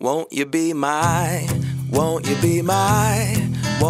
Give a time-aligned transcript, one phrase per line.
[0.00, 1.46] Won't you be my,
[1.92, 3.36] won't you be my,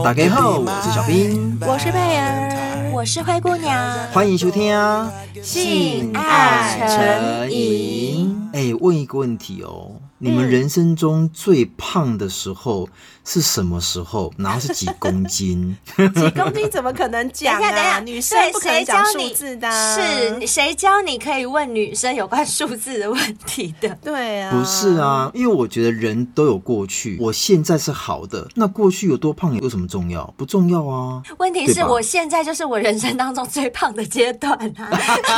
[0.02, 3.80] 大家好，我是小兵，我是佩儿，我是灰姑娘，
[4.12, 5.08] 欢迎收听啊，
[5.40, 8.50] 性爱成瘾。
[8.52, 9.92] 哎，问一个问题哦，
[10.22, 12.86] 你们人生中最胖的时候
[13.24, 14.30] 是什么时候？
[14.36, 15.74] 然后是几公斤？
[16.14, 17.58] 几公斤怎么可能讲啊？
[17.58, 19.70] 等一下，等一下，女生不可能讲数字的。
[19.70, 23.88] 是谁教你可以问女生有关数字的问题的？
[24.04, 30.22] 对啊，不是啊，因为我觉得人都有过去，我现在是好的，那过去有多胖有什么重要？
[30.36, 31.22] 不重要啊。
[31.38, 34.90] 问题是我现在就是我人生当中最胖的阶段啊。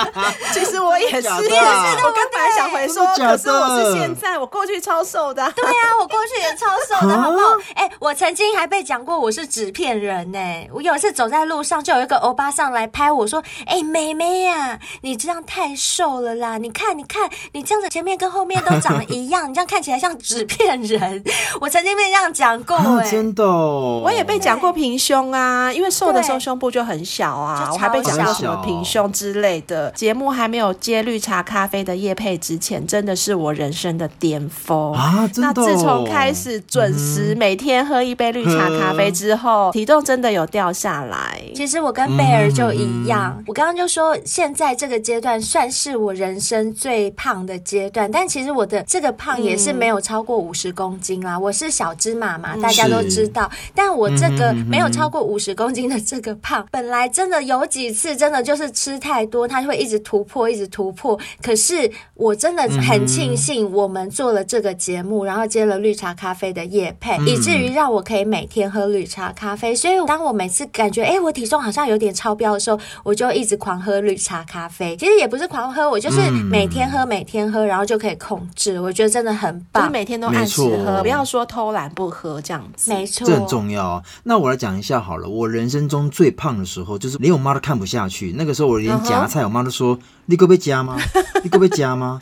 [0.53, 3.07] 其实我也是，我刚本来想回说。
[3.23, 5.43] 可是我是现在，我过去超瘦的。
[5.53, 7.45] 对啊，我过去也超瘦的，好不好？
[7.75, 10.39] 哎、欸，我曾经还被讲过我是纸片人呢。
[10.73, 16.59] 我有一次走在路上，就有一个欧巴上来拍我说：“哎、欸，妹妹呀、啊，你这样太瘦了啦！
[16.59, 21.25] 你看，你看，你这样子前面跟后面都长得一样， 你这样看起来像纸片人。”
[21.61, 24.01] 我曾经被这样讲过，哎、啊，真的、哦。
[24.05, 29.91] 我也被讲过平胸啊，因为瘦的时候胸部就很小啊，我还被讲过什么平胸之类的。
[29.93, 34.62] 节目还没有接绿茶咖啡的叶配之前，真的是我人生的巅峰
[34.93, 35.29] 啊！
[35.33, 35.53] 真的、哦。
[35.55, 41.43] 那自从开始准时每天喝一杯绿茶咖啡之后，嗯、体重真的有掉下来。
[41.55, 51.35] 其实我跟贝尔就一样，嗯、我刚刚就说，现在这个阶段算是我人生最胖的阶段，但其实我的这个胖也是没有超过五十公斤啦。
[51.37, 53.51] 嗯、我是小芝麻嘛，大家都知道。
[53.75, 61.19] 但我这个没有超过五十公斤的这个胖，本来真的有几次真的就是吃太多，它会一直突破，一直突破。
[61.43, 69.75] 可是我真的很庆幸我们做了这个节目，然后接了绿茶咖啡的夜配，以至于让我可以每天喝绿茶咖啡。
[69.75, 74.95] 所以当我每次感觉哎，我体重好像有点超标的时候，我就一直狂喝绿茶咖啡。
[74.99, 78.79] 其实也不是狂喝，我就是每天喝，每天喝，然后就可以控制。
[78.79, 82.93] 我觉得真的很棒，就是每天都按时喝，不要说偷懒不喝这样子。
[82.93, 84.03] 没错，这很重要。
[84.25, 88.35] 那我来讲一下好了，我人生中最胖的时候，就是连我妈都看不下去。
[88.37, 90.99] 那个时候我连夹菜，我妈都说：“你可不可以夹吗？
[91.43, 92.21] 你可不可以夹吗？”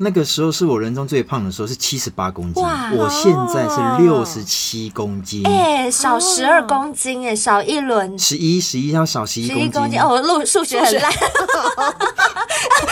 [0.00, 2.62] 那个时候是我人中最胖的时候，是七十八公斤。
[2.62, 5.44] 我现在是六十七公斤。
[5.46, 8.16] 哎、欸，少十二公斤哎，少一轮。
[8.18, 10.00] 十一十一要少十一公斤。
[10.00, 11.12] 哦，我数数学很烂。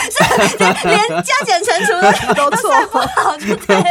[0.09, 0.57] 是
[0.87, 3.81] 连加减乘除都错不好，对。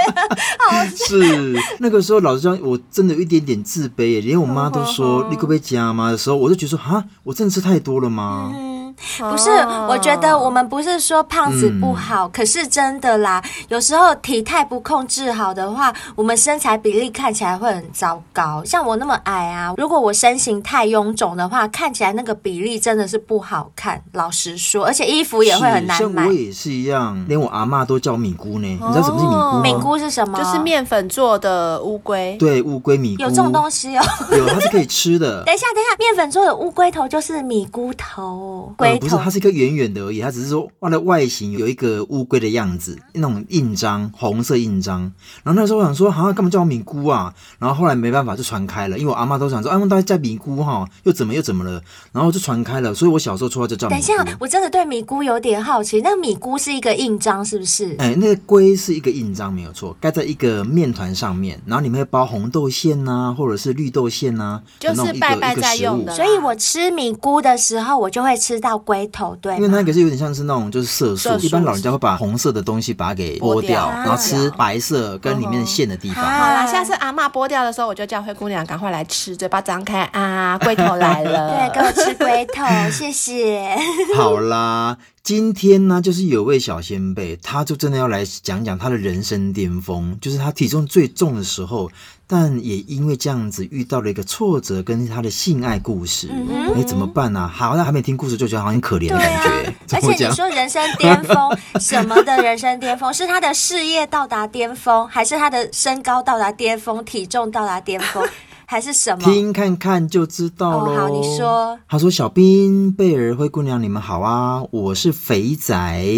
[0.59, 8.53] 好是那个时候，老实讲，我真的有一点点自卑，连我妈都说你可不可以加吗的时候，我就觉得说啊，我真的吃太多了吗？
[8.55, 8.76] 嗯
[9.19, 9.51] 不是，
[9.89, 18.63] 我觉得我们不是说胖子不好，嗯、可是真的啦，有时候体态不控制好的话，我们身材比例看起来会很糟糕。
[18.65, 24.03] 像我那么矮啊，如果我身形太臃肿的话，看起来那个比例真的是不好看。
[24.13, 26.25] 老实说，而且衣服也会很难买。
[26.25, 28.79] 像我也是一样，连我阿妈都叫米姑呢。
[28.81, 29.61] 哦、你知道什么是米姑吗？
[29.63, 30.39] 米姑是什么？
[30.39, 32.37] 就是面粉做的乌龟。
[32.39, 34.05] 对，乌龟米姑有这种东西哦。
[34.33, 35.43] 有，它是可以吃的。
[35.47, 38.73] 等一下，等一下，面粉做的乌龟头就是米姑头。
[38.93, 40.21] 呃、不是，它是一个圆圆的而已。
[40.21, 45.01] 它只是说，它的外形有一个乌龟的样子，那种印章，红色印章。
[45.43, 47.33] 然后那时候我想说，好、啊、像干嘛叫我米姑啊？
[47.59, 51.83] 然后后来没办法就传开了，因为我阿妈都想说，哎，我大家叫米姑哈，又怎么又怎么了？
[52.13, 54.01] 然后就传开了，所以我小时候绰号就叫米菇。
[54.01, 57.95] 等一下，我真的对米姑有点好奇，那个米姑是一个印章是不是？
[57.99, 66.15] 哎，那个龟是一个印章没有错，盖在一个面团上面，然后里面会包红豆馅呐、啊，或者是绿豆馅呐、啊，就是拜拜在用的。
[66.15, 69.37] 所以我吃米姑的时候，我就会吃到龟头。
[69.41, 76.25] 对，因为那个是有点像是那种就是色素，一般老人家会把红色的东西把它给剥掉，然后吃白色跟里面馅的地方。
[76.25, 83.77] 好啦，下次阿妈剥掉的时候，我就叫灰姑娘赶快来吃，嘴巴张开啊，龟头来了， 对，给我吃龟头，谢谢。
[84.17, 84.97] 好啦。
[85.23, 91.91] 今天呢，就是有位小仙贝，他就真的要来讲讲他的人生巅峰，就是他体重最重的时候，
[92.27, 96.29] 但也因为这样子遇到了一个挫折，跟他的性爱故事，
[96.75, 97.49] 哎、怎么办呢、啊？
[97.49, 99.49] 好，那还没听故事就觉得好像很可怜的感觉。
[99.49, 108.27] 啊、而且你说人生巅峰什么的人生巅峰，是他的事业到达巅峰，还是他的身高到达巅峰，体重到达巅峰？
[108.69, 109.23] 还是什么？
[109.23, 110.91] 听看看就知道喽。
[110.91, 111.79] Oh, 好，你说。
[111.89, 114.61] 他说：“小兵、贝尔、灰姑娘，你们好啊！
[114.73, 115.73] 我是肥仔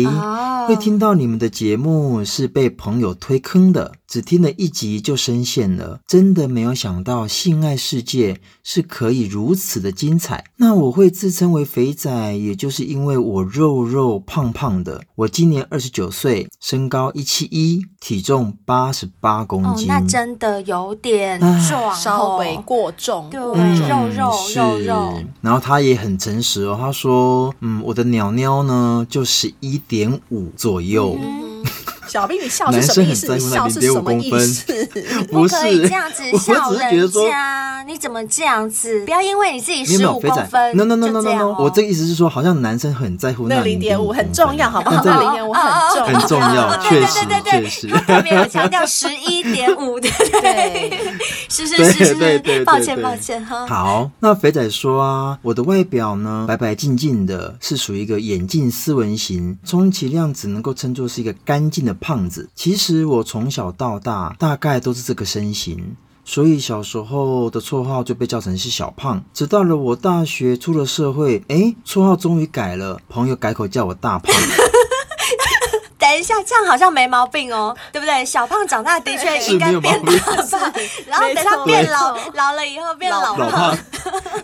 [0.06, 0.66] ，oh.
[0.66, 10.46] 会听到你们的节目是被朋友推坑的。”只听了一集就深陷了，真的没有想到性爱世界是可以如此的精彩。
[10.56, 15.02] 那我会自称为肥仔，也就是因为我肉肉胖胖的。
[15.14, 19.90] 我今年二十九岁，身高一七一，体重八十八公斤。
[19.90, 21.38] 哦，那真的有点
[21.68, 23.28] 壮，稍微过重。
[23.28, 25.14] 对，嗯、肉肉肉肉。
[25.42, 31.18] 然后他也很诚实哦，他说：“嗯，我的鸟鸟呢就十一点五左右。
[31.20, 31.62] 嗯”
[32.08, 33.34] 小兵，你笑是什么意思？
[33.34, 34.64] 你笑是什么意思？
[35.30, 39.04] 不可以这样子 笑人家，你怎么这样子？
[39.04, 45.02] 不要因为你自己十五公分，no no no no no no，我这个意思是说，好像男生很在乎那零点五，很重要，好不好？
[45.04, 45.62] 那零点五很
[45.94, 51.00] 重，很重要，确实确实，特别有强调十一点五，对对，
[51.48, 53.66] 是是是是，抱歉抱歉哈。
[53.66, 62.48] 好，那肥仔说啊，我的外表呢，白白净净的，是属于一个眼镜斯文型，充其量只能够称作是一个干净的胖子。
[62.54, 69.22] 其实我从小到大大概都是这个身形，所以小时候的绰号就被叫成是小胖。
[69.32, 74.34] 直到了我大学出了社会，哎，绰号终于改了，朋友改口叫我大胖。
[75.98, 78.24] 等一下，这样好像没毛病哦，对不对？
[78.24, 80.72] 小胖长大的确应该变大胖，
[81.06, 83.76] 然后等他变老，老了以后变老胖。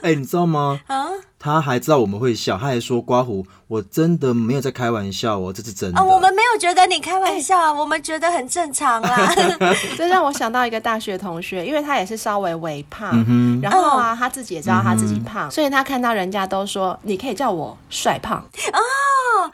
[0.02, 0.78] 哎， 你知道吗？
[0.88, 1.08] 啊。
[1.44, 9.30] 他还知道我们会笑，他还说：“刮胡，我真的没有在开玩笑哦，这是真的。”啊，我们没有觉得你开玩笑，欸、我们觉得很正常啦。
[9.94, 18.38] 这让我想到一个大学同学，因为他也是稍微微胖，嗯、然后啊，他自己也知道他自己胖，嗯、所以他看到人家都说：“你可以叫我帅胖。”
[18.72, 18.80] 哦。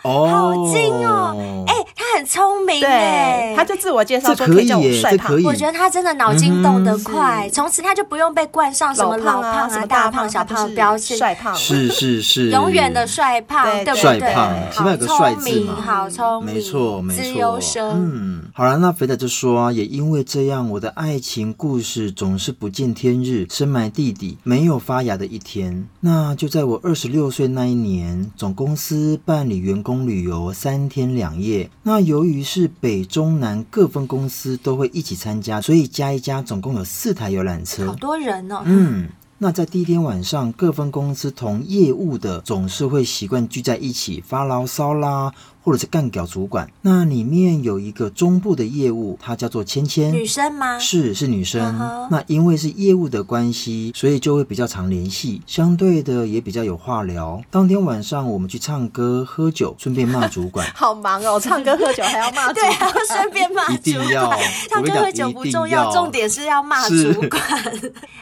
[0.02, 1.64] 哦，好精哦！
[1.66, 5.36] 哎，他很聪明，哎，他就自我介绍说可以叫我帅胖。
[5.44, 14.00] 我觉得他真的脑筋动得快，从此他就不用被冠上什么老胖啊、大胖、小胖的标签，帅胖是是是是，永远的帅胖，对不对？
[14.00, 17.82] 帅胖，起码有个帅字嘛，好聪明，没错没错。
[17.94, 25.86] 嗯，好了，那肥仔就说啊，也因为这样，我的爱情故事总是不见天日，深埋地底，没有发芽的一天。
[26.00, 38.62] 那就在我二十六岁那一年，总公司办理员工旅游三天两夜，那由于是北中南各分公司都会一起参加，所以加一加总共有四台游览车，好多人哦。
[38.64, 39.08] 嗯。
[39.42, 45.32] 那在第一天晚上，各分公司同业务的总是会习惯聚在一起发牢骚啦。
[45.62, 50.78] 或者是干掉主管，那里面有一个中部的业务，它叫做芊芊，女生吗？
[50.78, 51.60] 是是女生。
[51.78, 52.08] Uh huh.
[52.10, 57.42] 那因为是业务的关系，所以就会比较常联系，相对的也比较有话聊。
[57.50, 61.38] 当天晚上我们去唱歌喝酒，顺便骂主管， 好忙哦！
[61.38, 63.74] 唱歌喝酒还要骂 主管，对，还要顺便骂主管。
[63.74, 64.32] 一定要，
[64.70, 67.40] 唱歌喝酒不重要，重点是要骂主管。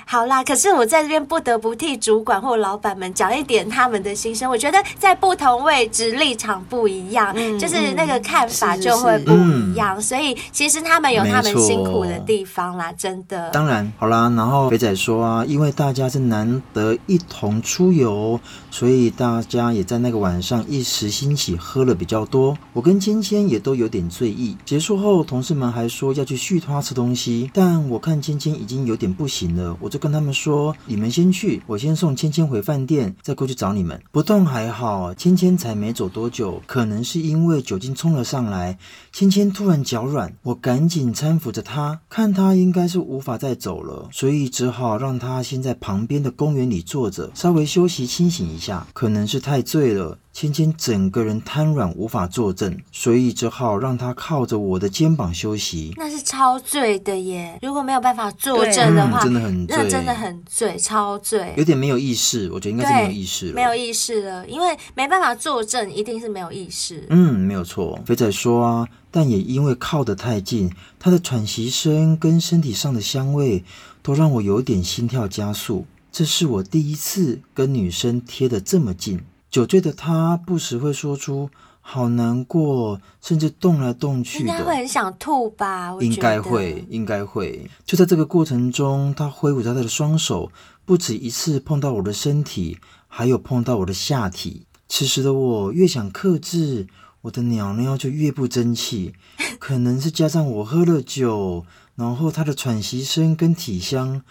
[0.04, 4.50] 好啦，可是我在这边不得不替主管或老板们讲一点他们的心声。
[4.50, 7.27] 我觉得在不同位置立场不一样。
[7.36, 13.50] 嗯、就是那个看法就会不一样，嗯、所以其实他们有他们辛苦的地方啦，真的。
[13.50, 18.38] 当然，好啦，然后肥仔说啊，因为大家是难得一同出游，
[18.70, 22.56] 所以大家也在那个晚上一时兴起喝了比较多。
[22.72, 24.56] 我跟芊芊也都有点醉意。
[24.64, 37.58] 结束后，同事们还说要去续摊吃东西，但我看芊芊已经有点不行了，我就跟他们说：“你们先去，我先送芊芊回饭店，再过去找你们。”不动还好，芊芊才没走多久，可能是因为。
[37.68, 38.78] 酒精冲了上来，
[39.12, 48.86] 芊芊突然脚软，我赶紧搀扶着她，看她应该是无法再走了，所以只好让她先在旁边的公园里坐着，稍微休息清醒一下。
[48.92, 50.18] 可能是太醉了。
[50.32, 55.92] 芊芊整个人瘫软，无法坐正，所以只好让她靠着我的肩膀休息。
[55.96, 57.58] 那是超醉的耶！
[57.60, 62.48] 如果没有办法坐正的话，嗯、真的很醉，那真的很醉，超醉，有点没有意识。
[62.52, 67.04] 我觉得应该是没有意识了，没有意识了，因为没办法坐正，一定是没有意识。
[67.10, 67.98] 嗯，没有错。
[68.06, 73.64] 肥仔说啊，但也因为靠得太近，他的喘息声跟身体上的香味，
[74.04, 75.84] 都让我有点心跳加速。
[76.18, 79.20] 这是我第一次跟女生贴得这么近。
[79.48, 81.48] 酒醉的他不时会说出
[81.80, 85.96] “好难过”，甚至动来动去的，应该会很想吐吧？
[86.00, 87.70] 应该会，应该会。
[87.86, 90.50] 就在这个过程中，他挥舞着他的双手，
[90.84, 94.66] 不止一次碰到我的身体，还有碰到我的下体。
[94.88, 96.88] 此时的我越想克制，
[97.20, 99.14] 我的鸟鸟就越不争气。
[99.60, 104.22] 可能是加上我喝了酒，然后他的喘息声跟体香。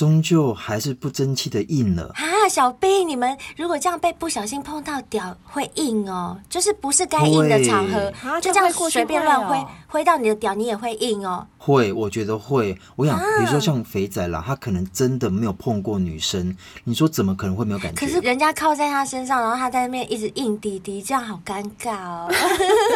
[0.00, 2.48] 终究还是不争气的硬了啊！
[2.48, 9.62] 小兵，你们如果这样被不小心碰到屌会硬哦，就是不是该硬的场合，会就这样随便乱挥。
[9.86, 11.44] 挥到你的屌，你也会硬哦。
[11.58, 12.78] 会，我觉得会。
[12.94, 18.00] 我想，比如说像肥仔啦，他可能真的没有碰过女生，你说怎么可能会没有感觉？
[18.00, 22.32] 可是人家靠在他身上，然后他在那边一直硬滴滴，这样好尴尬哦。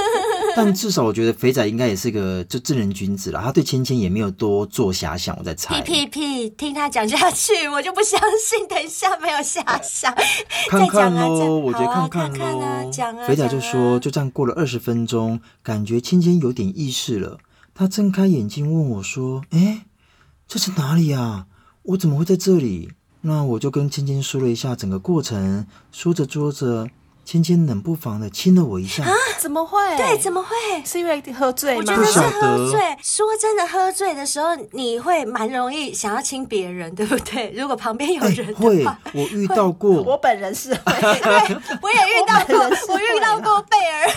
[0.56, 5.36] 但至少我觉得肥仔应该也是个就正人君子啦，他对芊芊也没有多做遐想。
[5.36, 5.80] 我在猜。
[5.80, 8.68] 屁屁屁，听他讲下去，我就不相信。
[8.68, 10.14] 等一下没有遐想，
[10.70, 12.88] 看看喽，我觉得看看喽。
[12.92, 17.38] 讲啊，肥仔就说，就这样过了二十分钟，感觉芊芊有点意识了，
[17.74, 19.86] 他睁开眼睛问我说：“哎，
[20.46, 21.46] 这是哪里啊？
[21.82, 22.92] 我怎么会在这里？”
[23.26, 26.88] 那我就跟芊芊说了一下整个过程，说着说着，
[27.24, 29.02] 芊芊冷不防的亲了我一下。
[29.04, 29.12] 啊？
[29.38, 29.78] 怎么会？
[29.96, 30.48] 对，怎么会？
[30.84, 31.78] 是因为喝醉吗？
[31.78, 32.80] 我觉得是喝醉。
[33.02, 37.52] 说真的，喝醉的时候你会蛮容易想要亲别人，对不对？
[37.56, 39.90] 如果旁边有人的话，会，我遇到过。
[40.02, 44.10] 我本人是会， 对，我也遇到过，我，我遇到过贝儿。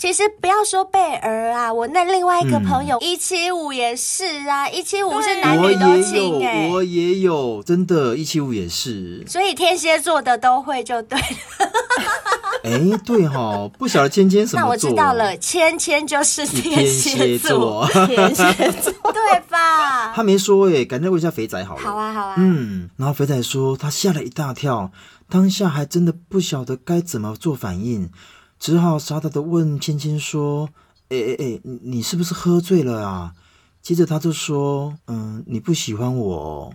[0.00, 9.22] 其实不要说贝儿啊，我那另外一个朋友一七五也是啊，一七五是男女都亲哎、欸，我也有，真的，一七五也是。
[9.28, 11.26] 所以天蝎座的都会就对了。
[12.64, 14.64] 哎、欸，对哈、哦，不晓得芊芊什么座？
[14.64, 20.14] 那我知道了，芊芊就是天蝎座，天蝎座 对吧？
[20.14, 21.82] 他没说哎，赶紧问一下肥仔好了。
[21.82, 22.36] 好啊，好啊。
[22.38, 24.92] 嗯，然后肥仔说他吓了一大跳，
[25.28, 28.10] 当下还真的不晓得该怎么做反应。
[28.60, 30.68] 只好傻傻的问芊芊说
[31.08, 33.32] ：“哎哎哎，你你是不是喝醉了啊？”
[33.80, 36.74] 接着他就说：“嗯，你不喜欢我？”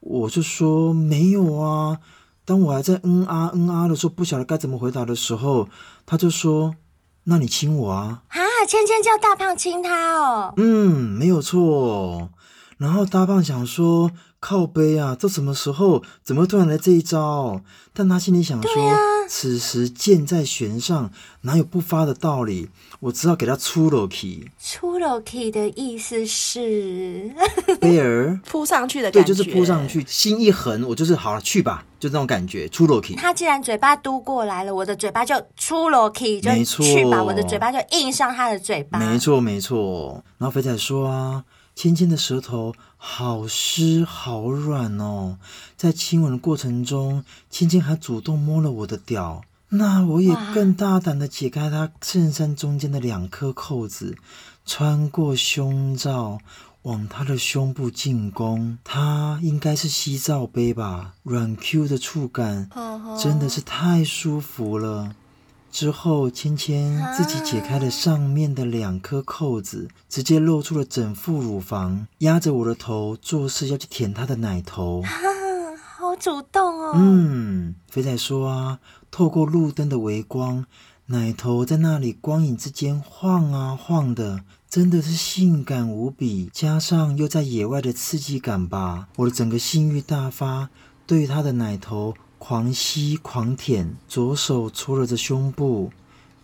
[0.00, 1.98] 我就说：“没有啊。”
[2.44, 5.68] 当我还在嗯啊嗯啊的时候，不晓得该怎么回答的时候，
[6.04, 6.74] 他就说
[7.24, 10.52] ：“那你亲我啊？”啊，芊芊叫大胖亲他哦。
[10.56, 12.30] 嗯，没有错。
[12.78, 14.10] 然后大胖想说。
[14.42, 15.16] 靠背啊！
[15.16, 16.02] 这什么时候？
[16.24, 17.60] 怎么突然来这一招？
[17.92, 22.68] 但他心里想说：啊、此时箭在弦上，哪有不发的道理？
[22.98, 24.48] 我只好给他出了 key。
[24.60, 27.30] 出了 key 的意思是
[27.80, 32.68] 贝儿 扑上去的感觉，对，就是扑上去，心一横，我就是好了，去吧，就这种感觉。
[32.68, 33.14] 出了 key。
[33.14, 38.98] 他既然嘴巴嘟过来了，我的嘴巴就出了 key，就去吧，我的嘴巴就印上他的嘴巴。
[38.98, 40.24] 没错，没错。
[40.38, 41.44] 然后肥仔说啊。
[41.74, 45.38] 芊芊的舌头好湿好软哦，
[45.76, 54.16] 在亲吻的过程中，青青还主动摸了我的屌，那我也更大胆的解开她衬衫中间的两颗扣子，
[54.64, 56.38] 穿过胸罩
[56.82, 58.78] 往他的胸部进攻。
[58.84, 62.70] 他应该是吸罩杯吧，软 Q 的触感
[63.20, 65.16] 真的是太舒服了。
[65.72, 75.02] 之后，芊芊自己解开了上面的两颗扣子，啊、直接露出了整副乳房，压着我的头，做事要去舔她的奶头。
[75.02, 75.08] 啊，
[75.96, 76.92] 好主动哦！
[76.94, 80.66] 嗯，肥仔说啊，透过路灯的微光，
[81.06, 86.50] 奶头在那里光影之间晃啊晃的，真的是性感无比。
[86.52, 90.68] 加上又在野外的刺激感吧，我的整个性欲大发，
[91.06, 92.14] 对于她的奶头。
[92.44, 95.92] 狂吸狂舔，左手搓揉着胸部。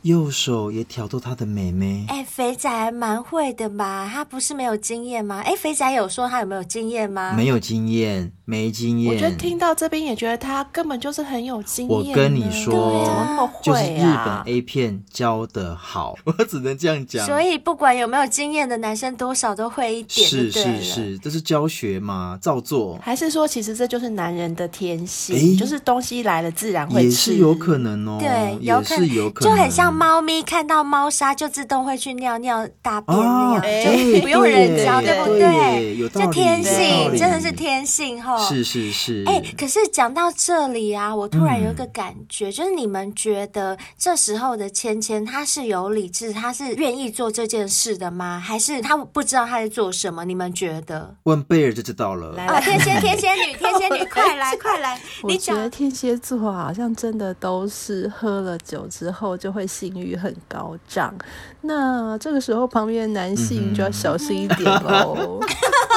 [0.03, 2.05] 右手也挑逗他的妹妹。
[2.09, 4.09] 哎，肥仔还蛮会的吧？
[4.13, 5.43] 他不是没有经验吗？
[5.45, 7.35] 哎，肥仔有说他有没有经验吗？
[7.37, 9.13] 没有经验，没经验。
[9.13, 12.11] 我觉得听到这边也觉得他根本就是很有经验。
[12.11, 13.63] 我跟你说，啊、怎么那么会啊？
[13.63, 17.27] 就是日本 A 片教的好， 我只能这样讲。
[17.27, 20.29] 所以不管有没有经验的男生，多少都会一点。
[20.29, 22.97] 是是是，这是教学嘛，照做。
[23.03, 27.05] 还是说，其实这就是男人的天性，就是东西来了自然会吃。
[27.05, 28.19] 也是有可能哦。
[28.21, 29.88] 对，也是有可能，就很像。
[29.91, 36.09] 猫咪看到猫砂就自动会去尿尿大便那样，啊、就不用人教，对，对不对？
[36.09, 38.39] 对，就天性，真的是天性哈。
[38.39, 39.25] 是是是。
[39.27, 48.39] 哎、欸，可是讲到这里啊，我突然有一个感觉，嗯、就是你们觉得这时候的芊芊她是有理智，她是愿意做这件事的吗？
[48.39, 50.25] 还是她不知道她在做什么？
[50.25, 51.15] 你们觉得？
[51.25, 52.33] 问贝尔就知道了。
[52.33, 55.01] 来，来，来， 天蝎天蝎女，天蝎女， 快来快来！
[55.23, 61.15] 我觉得天蝎座好像真的都是喝了酒之后就会性欲很高涨，
[61.61, 65.39] 那这个时候旁边的男性就要小心一点喽。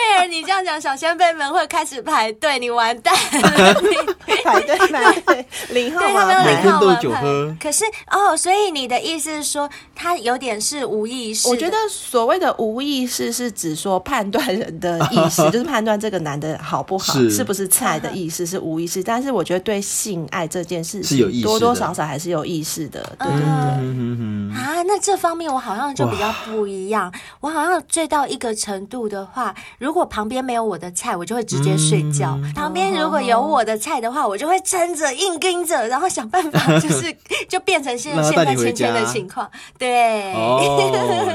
[0.00, 3.74] 贝儿，你这样讲，小先辈们会开始排队，你完蛋了。
[4.42, 6.42] 排队排队，零号吗？
[6.42, 7.54] 对，他零号酒喝。
[7.60, 11.48] 可是哦，所以你的意思是说，他有点是无意识？
[11.48, 19.02] 我觉得所谓的无意识是指说判断人的意识， 就是判断这个男的好不好，是，是不是菜的意思是无意识。
[19.02, 23.00] 但是我觉得对性爱这件事情，多多少少还是有意识的。
[23.18, 23.46] 对对对。
[23.82, 27.12] 嗯、啊，那这方面我好像就比较不一样。
[27.40, 37.14] 我好像醉到一个程度的话，如果旁边没有我的菜，我就会直接睡觉；嗯、旁边如果有我的菜的话，我就会撑着硬盯着，然后想办法，就是
[37.48, 39.50] 就变成现现在芊芊的情况。
[39.78, 40.60] 对，哦，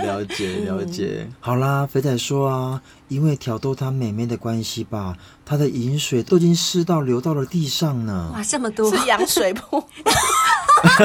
[0.03, 1.19] 了解了解。
[1.21, 8.31] 嗯、好啦，肥仔说啊，因为挑逗他妹妹的关系吧，他的饮水都已经湿到流到了地上呢。
[8.33, 9.83] 哇，这么多是羊水铺。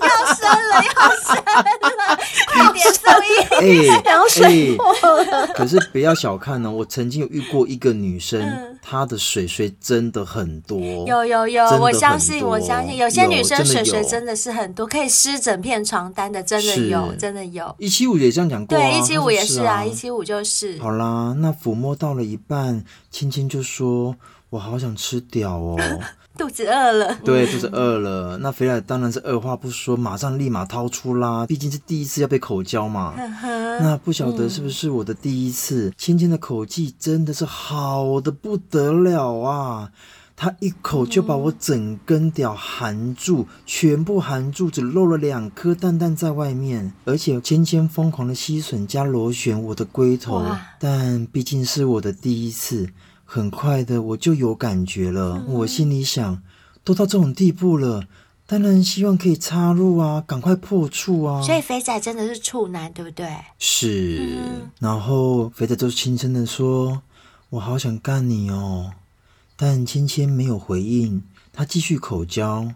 [0.00, 4.02] 要生了，要生了，快点送医院！
[4.04, 5.46] 羊水破了。
[5.48, 10.78] 可是不要小看呢，我曾经有遇过一个女生，她的水水真的很多。
[11.06, 17.74] 有有有，我相信，我相信有些女生水水真的是很多，可以湿整片床单的，真的有，真的有。
[17.78, 20.78] 一七五也这样讲过，对，一七五也是啊，一七五就是。
[20.80, 24.14] 好啦，那抚摸到了一半，青青就说
[24.50, 25.78] ：“我好想吃屌哦。”
[26.38, 27.18] 肚子饿了。
[27.24, 28.38] 对，肚子饿了。
[28.40, 33.12] 那肥仔当然是二话不说，马上立马掏出啦，毕竟是第一次要被口交嘛。
[33.80, 39.90] 那不晓得是不是我的第一次，芊芊的口技真的是好的不得了啊！
[40.40, 50.44] 他一口就把我整根屌含住，嗯、全部含住，只露了两颗蛋蛋在外面，而且芊芊疯狂的吸吮加螺旋我的龟头。
[50.78, 52.88] 但毕竟是我的第一次，
[53.30, 55.44] 很快的我就有感觉了。
[55.46, 56.42] 嗯、我心里想，
[56.82, 58.04] 都到这种地步了，
[58.46, 61.42] 当然希望可以插入啊，赶快破处啊。
[61.42, 63.28] 所以肥仔真的是处男，对不对？
[63.58, 64.38] 是。
[64.42, 67.02] 嗯、然后肥仔就轻声的说
[67.50, 68.92] ：“我好想干你哦。”
[69.56, 72.72] 但芊芊没有回应，他继续口交。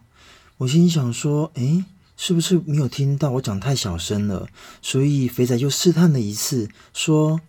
[0.59, 1.83] 我心想说：“诶，
[2.19, 4.49] 是不是没有听到我讲太小声了？”
[4.83, 7.41] 所以肥仔又试探了一次，说：“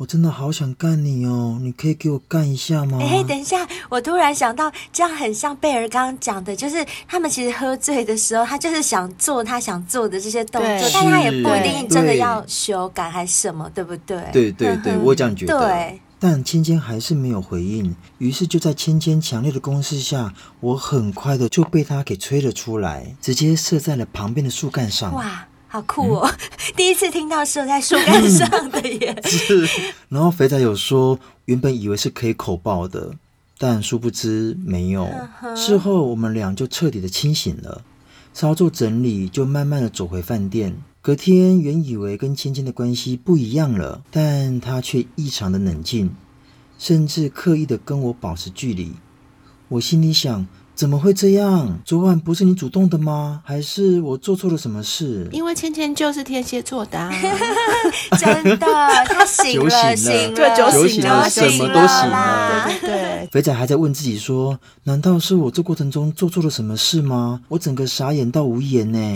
[0.00, 14.24] 我真的好想干你哦，你可以给我干一下吗？”诶，等一下，我突然想到，这样很像贝尔刚刚讲的，就是他们其实喝醉的时候，他就是想做他想做的这些动作，但他也不一定真的要修改还是什么，对不对？
[14.32, 15.58] 对对对，我这样觉得。
[15.58, 16.00] 对。
[16.18, 25.14] 但芊芊还是没有回应，于是就在芊芊强烈的攻势下，我很快的就被他给吹了出来，直接射在了旁边的树干上。
[25.14, 26.28] 哇，好酷哦！
[26.28, 26.38] 嗯、
[26.76, 29.16] 第一次听到射在树干上的耶。
[29.22, 29.64] 是。
[30.08, 33.12] 然后肥仔有说，原本以为是可以口爆的，
[33.56, 35.08] 但殊不知没有。
[35.54, 37.82] 事后我们俩就彻底的清醒了，
[38.34, 40.76] 稍作整理，就慢慢的走回饭店。
[41.00, 46.10] 隔天原以为跟芊芊的关系不一样了，但她却异常的冷静，
[46.80, 48.94] 甚至刻意的跟我保持距离。
[49.68, 50.48] 我心里想。
[50.80, 51.78] 怎么会这样？
[51.84, 53.42] 昨晚不是你主动的吗？
[53.44, 55.28] 还是我做错了什么事？
[55.30, 57.10] 因为芊芊就是天蝎座的，
[58.18, 58.66] 真的，
[59.04, 62.64] 他 醒了，醒了，酒醒了，什么都醒了。
[62.80, 67.42] 对对对，肥仔还在问自己说：难道是我这过程中做错了什么事吗？
[67.48, 69.14] 我整个傻眼到无言呢。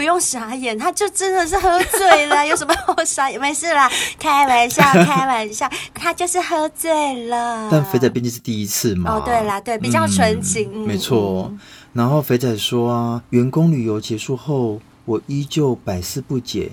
[0.00, 3.38] 不用傻眼，他就真的是喝醉了， 有什么好傻眼？
[3.38, 3.86] 没事啦，
[4.18, 7.68] 开玩笑，开玩笑，他就是喝醉了。
[7.70, 9.16] 但肥仔毕竟是第一次嘛。
[9.16, 10.86] 哦，对啦，对，比较纯情。
[10.86, 11.52] 没错，
[11.92, 16.72] 然后肥仔说啊，员工旅游结束后，我依旧百思不解，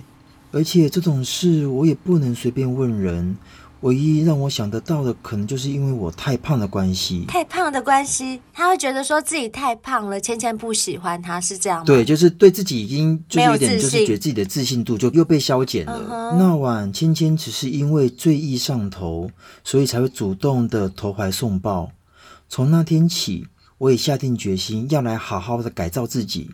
[0.53, 3.35] 而且这种事我也不能随便问人。
[3.81, 7.25] 唯一让我想得到的，可能就是因为我太胖的关系。
[7.27, 11.85] 太胖的关系，他会觉得说自己太胖了，芊芊不喜欢他，是这样吗？
[11.85, 15.99] 对，就是对自己已经就是有点，就是觉得自己的自信度就又被消减了。
[15.99, 16.37] Uh huh.
[16.37, 19.29] 那晚芊芊只是因为醉意上头，
[19.63, 21.91] 所以才会主动的投怀送抱。
[22.49, 23.47] 从那天起。
[23.79, 26.49] 我也下定决心要来好好的改造自己。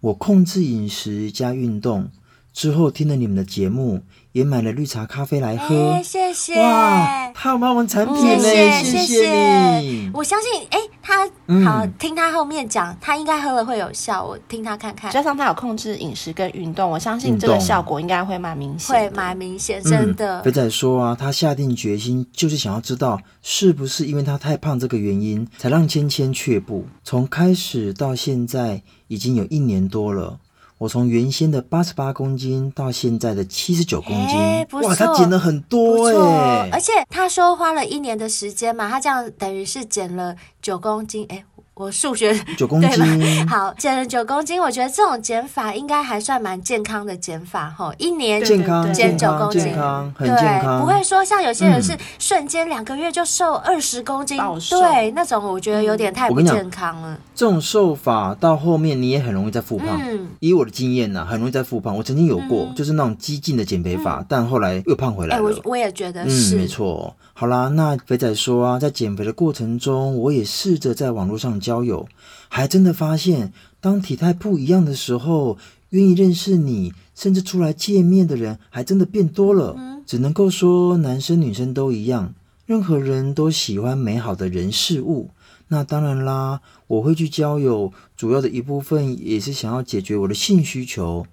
[0.00, 2.10] 我控制饮食加运动
[2.52, 4.00] 之后，听了你们的节目，
[4.32, 5.92] 也买了绿茶咖啡来喝。
[5.92, 10.10] 欸、谢谢哇，他有买我们产品呢，谢谢，谢谢你。
[10.12, 11.26] 我相信，哎、欸，他
[11.64, 14.24] 好、嗯、听他后面讲，他应该喝了会有效。
[14.24, 20.42] 我听他看看，加上他有控制饮食跟运动，我相信这个效果应该会蛮明显，会蛮明显，真的。
[20.42, 26.84] 肥仔、嗯、说啊，他下定决心就是想要知道，是不是因为他太胖这个原因，才让芊芊却步。
[27.04, 30.38] 从开始到现在，已经有一年多了。
[30.80, 36.70] 我从原先的八十八公斤到现在的七十九公斤，欸、哇，他减了很多哎、欸！
[36.72, 41.44] 而且他说花了一年的时间嘛，他这样等于是减了九公斤，哎、欸。
[41.80, 44.60] 我数学 九公斤，好，减了九公斤。
[44.60, 54.36] 我觉得这种减法应该还算蛮健康的减法哈，一年健康减九公斤，健康很健康，不会说像有些人是瞬间两个月就瘦二十公斤，
[54.68, 57.18] 对，那种我觉得有点太不健康了。
[57.34, 59.98] 这种瘦法到后面你也很容易再复胖。
[60.40, 61.96] 以我的经验呢，很容易再复胖。
[61.96, 65.42] 我曾经有过，就是那种激进的减肥法，但后来又胖回来了。
[65.42, 67.16] 我我也觉得是，没错。
[67.32, 72.08] 好啦，那肥仔说啊，在减肥的过程中，我也试着在网络上交友，
[72.48, 75.56] 还真的发现，当体态不一样的时候，
[75.90, 79.76] 愿意认识你，甚至出来见面的人，还真的变多了。
[79.78, 82.34] 嗯、只能够说，男生女生都一样，
[82.66, 85.30] 任何人都喜欢美好的人事物。
[85.68, 91.24] 那当然啦，我会去交友，主要的一部分也是想要解决我的性需求。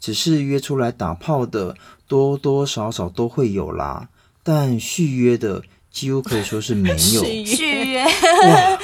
[0.00, 1.76] 只是约出来打炮的，
[2.08, 4.08] 多多少少都会有啦。
[4.42, 8.02] 但续约的几乎可以说是没有 续约，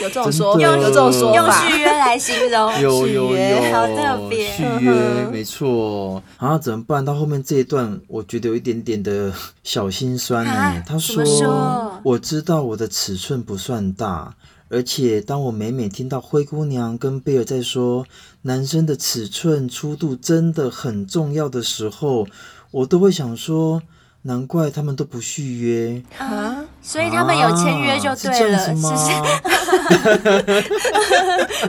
[0.02, 4.92] 有这种说用这种说用续约来形容，有有有，好特别续约
[5.32, 6.22] 没错。
[6.38, 7.02] 然后怎么办？
[7.02, 9.32] 到后面这一段，我觉得有一点点的
[9.64, 10.82] 小心酸呢。
[10.86, 14.34] 他说：“我知道我的尺寸不算大，
[14.68, 18.06] 而且当我每每听到灰姑娘跟贝尔在说
[18.42, 22.26] 男生的尺寸粗度真的很重要的时候，
[22.70, 23.82] 我都会想说。”
[24.22, 26.64] 难怪他们都不续约啊！
[26.80, 28.88] 所以他们有签约就对了，是是？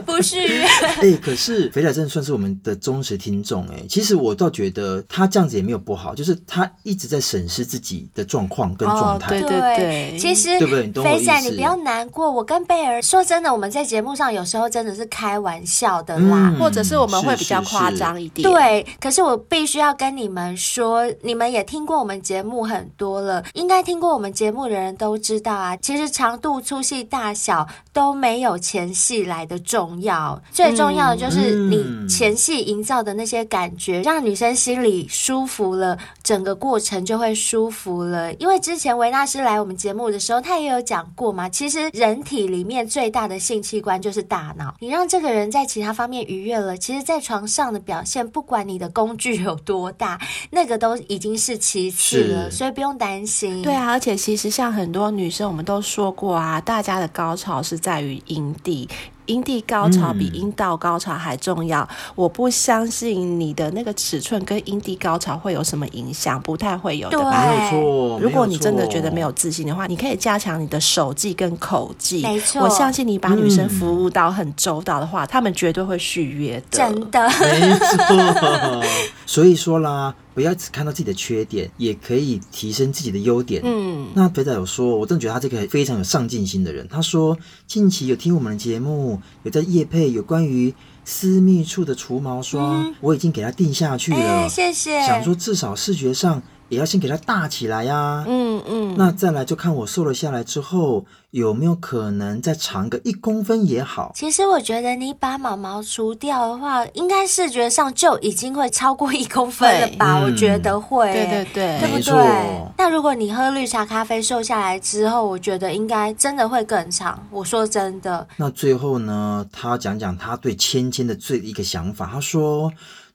[0.06, 0.38] 不是？
[1.00, 3.82] 哎、欸，可是肥仔真的算是我们的忠实听众哎。
[3.88, 9.26] 其实我倒觉得他这样子也没有不好，就是他一直在审视自己的状况跟状态。
[9.26, 9.30] 哦。
[9.30, 11.04] 对对对，其实对不对？
[11.04, 12.30] 肥仔，你不要难过。
[12.30, 18.48] 我跟贝儿说真的，我们在节目上有时候真的是开玩笑的啦，嗯、或者是我们会比较夸张一点。
[18.48, 25.74] 是是是对，可是我必须要跟你们说，你们也听过我们节目很多了，应该听过我们节目的人都知道啊。
[25.78, 38.30] 其实长度、粗细、大小都没有前戏来的重要，最重要的就是你前戏营造的那些感觉，让女生心里舒服了，整个过程就会舒服了。
[38.34, 44.74] 因为之前维纳斯来我们节目的时候，他也有讲过嘛，其实人体里面最大的性器官就是大脑。
[44.80, 53.62] 你让这个人在其他方面愉悦了，其实，在床上的表现，不管你的工具有多大，那个都已经是其次了，所以不用担心。
[53.62, 55.80] 对啊，而且其实像很多女生，我们都。
[55.90, 58.88] 说过啊，大家的高潮是在于阴蒂。
[59.26, 67.46] 阴蒂高潮比阴道高潮还重要，嗯，我不相信你的那个尺寸跟阴蒂高潮会有什么影响，不太会有的吧？
[67.46, 68.20] 没有错。
[68.20, 72.22] 如果你真的觉得没有自信的话，你可以加强你的手技跟口技。
[72.22, 76.78] 没错，我相信你把女生服务到很周到的话，他、嗯、们绝对会续约的。
[76.78, 78.82] 真的，没错。
[79.26, 83.62] 所以说啦，不要只看到自己的缺点，也可以提升自己的优点。
[83.64, 86.86] 嗯，那肥仔有说，我真的觉得他这个非常有上进心的人。
[86.88, 89.20] 他说近期有听我们的节目。
[89.42, 90.72] 有在夜配有关于
[91.04, 94.18] 私密处的除毛霜，嗯，我已经给他定下去了。
[94.18, 95.00] 欸，谢谢。
[95.06, 98.24] 想说至少视觉上也要先给它大起来呀，啊。
[98.26, 98.94] 嗯嗯。
[98.96, 101.04] 那再来就看我瘦了下来之后。
[101.30, 104.10] 有没有可能再长个一公分也好？
[104.16, 110.18] 其实我觉得你把毛毛除掉的话，应该视觉上就已经会超过一公分了吧？
[110.18, 112.60] 我觉得会，对对对，对不对？
[112.76, 117.24] 那如果你喝绿茶咖啡瘦下来之后，我觉得应该真的会更长。
[117.30, 118.26] 我说真的。
[118.36, 122.10] 那最后呢，他讲讲他对芊芊的最一个想法。
[122.12, 122.72] 他说：“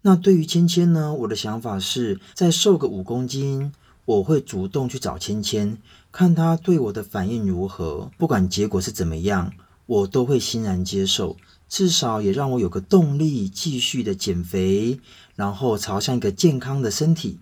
[0.08, 3.74] 那对于芊芊呢，我的想法是再瘦个五公斤，
[4.06, 5.80] 我会主动去找芊芊。”
[6.14, 9.52] 看她对我的反应如何，不管结果是怎么样，
[9.88, 11.36] 我都会欣然接受。
[11.68, 15.00] 至少也让我有个动力继续的减肥，
[15.36, 17.40] 然后朝向一个健康的身体。